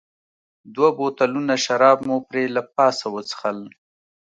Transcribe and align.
دوه 0.75 0.89
بوتلونه 0.97 1.53
شراب 1.65 1.97
مو 2.07 2.17
پرې 2.27 2.43
له 2.55 2.61
پاسه 2.75 3.05
وڅښل. 3.13 3.59